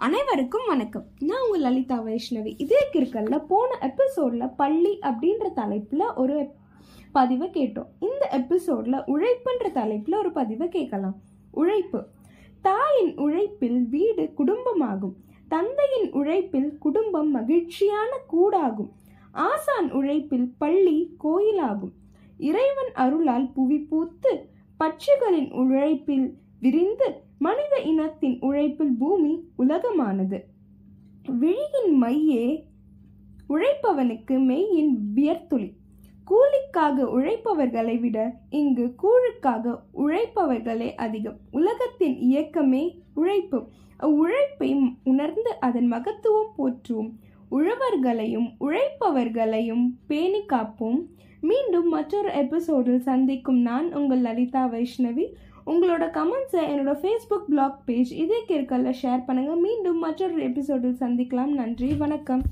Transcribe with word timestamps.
அனைவருக்கும் 0.00 0.66
வணக்கம். 0.66 1.04
நான் 1.18 1.44
உங்கள் 1.44 1.60
லலிதா 1.60 2.02
வைஷ்ணவி. 2.02 2.54
இதே 2.56 2.76
கிற்கல்ல 2.92 3.44
போன 3.48 3.78
எபிசோடில் 3.80 4.48
பள்ளி 4.56 4.98
அப்படின்ற 4.98 5.52
தலைப்பில் 5.52 6.02
ஒரு 6.16 6.46
பதிவை 7.12 7.48
கேட்டோம். 7.48 7.86
இந்த 7.98 8.28
எபிசோடில் 8.32 8.92
உழைப்புன்ற 8.92 9.70
தலைப்பில் 9.72 10.14
ஒரு 10.14 10.32
பதிவை 10.32 10.68
கேட்கலாம். 10.68 11.16
உழைப்பு. 11.50 12.06
தாயின் 12.62 13.18
உழைப்பில் 13.18 13.88
வீடு 13.88 14.32
குடும்பமாகும். 14.38 15.12
தந்தையின் 15.48 16.12
உழைப்பில் 16.12 16.78
குடும்பம் 16.78 17.30
மகிழ்ச்சியான 17.30 18.16
கூடாகும். 18.26 18.92
ஆசான் 19.32 19.92
உழைப்பில் 19.92 20.54
பள்ளி 20.58 21.16
கோயிலாகும். 21.24 21.92
இறைவன் 22.38 22.92
அருளால் 22.94 23.52
புவி 23.52 23.78
பூத்து 23.78 24.48
பட்சிகளின் 24.78 25.52
உழைப்பில் 25.52 26.34
விரிந்து 26.60 27.08
மனித 27.38 27.80
இனத்தின் 27.84 28.36
உழைப்பில் 28.40 28.96
பூமி 28.98 29.48
உலகமானது. 29.58 30.38
விழியின் 31.40 31.92
மையே 32.02 32.62
உழைப்பவனுக்கு 33.48 34.38
மெய்யின் 34.44 34.92
வியர்த்துளி. 35.14 35.68
கூலிக்காக 36.30 37.04
உழைப்பவர்களை 37.16 38.00
விட 38.00 38.40
இங்கு 38.50 38.94
கூழுக்காக 39.02 39.78
உழைப்பவர்களே 39.98 40.94
அதிகம். 40.94 41.38
உலகத்தின் 41.50 42.16
இயக்கமே 42.16 42.98
உழைப்பு. 43.14 43.58
அவ்வுழைப்பை 44.00 44.94
உணர்ந்து 45.04 45.54
அதன் 45.60 45.92
மகத்துவம் 45.92 46.52
போற்றுவோம் 46.58 47.10
உழவர்களையும் 47.50 48.48
உழைப்பவர்களையும் 48.60 49.84
பேணி 50.06 50.38
காப்போம் 50.38 51.00
மீண்டும் 51.40 51.88
மற்றொரு 51.88 52.30
எபிசோடில் 52.32 52.98
சந்திக்கும் 52.98 53.60
நான் 53.60 53.94
உங்கள் 53.94 54.20
லலிதா 54.20 54.66
வைஷ்ணவி. 54.66 55.26
உங்களோட 55.66 56.04
கமெண்ட்ஸை 56.18 56.64
என்னோட 56.72 56.94
ஃபேஸ்புக் 57.02 57.48
பிளாக் 57.48 57.78
பேஜ் 57.84 58.12
இதே 58.12 58.40
கேர்க்கல்ல 58.48 58.94
ஷேர் 59.02 59.26
பண்ணுங்கள் 59.28 59.60
மீண்டும் 59.60 59.98
மற்றொரு 59.98 60.42
எபிசோடில் 60.42 61.00
சந்திக்கலாம். 61.00 61.54
நன்றி. 61.60 61.92
வணக்கம். 61.94 62.42